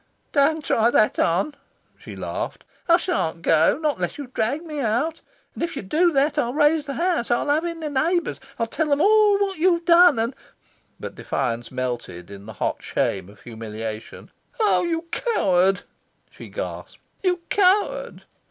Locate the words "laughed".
2.15-2.63